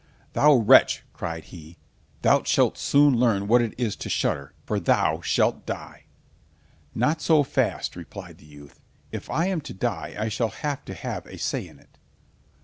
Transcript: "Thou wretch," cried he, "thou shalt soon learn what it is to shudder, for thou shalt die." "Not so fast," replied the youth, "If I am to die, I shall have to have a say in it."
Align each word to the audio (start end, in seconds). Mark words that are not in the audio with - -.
"Thou 0.33 0.55
wretch," 0.55 1.03
cried 1.13 1.43
he, 1.43 1.77
"thou 2.23 2.41
shalt 2.41 2.75
soon 2.75 3.13
learn 3.19 3.47
what 3.47 3.61
it 3.61 3.75
is 3.77 3.95
to 3.97 4.09
shudder, 4.09 4.51
for 4.65 4.79
thou 4.79 5.21
shalt 5.21 5.67
die." 5.67 6.05
"Not 6.95 7.21
so 7.21 7.43
fast," 7.43 7.95
replied 7.95 8.39
the 8.39 8.47
youth, 8.47 8.79
"If 9.11 9.29
I 9.29 9.45
am 9.45 9.61
to 9.61 9.75
die, 9.75 10.15
I 10.17 10.27
shall 10.27 10.49
have 10.49 10.83
to 10.85 10.95
have 10.95 11.27
a 11.27 11.37
say 11.37 11.67
in 11.67 11.77
it." 11.77 11.99